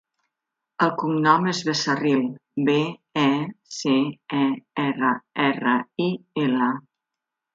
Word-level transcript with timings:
El 0.85 0.91
cognom 1.01 1.43
és 1.51 1.59
Becerril: 1.67 2.23
be, 2.69 2.77
e, 3.25 3.27
ce, 3.75 3.93
e, 4.39 4.47
erra, 4.87 5.11
erra, 5.51 5.75
i, 6.09 6.11
ela. 6.47 6.71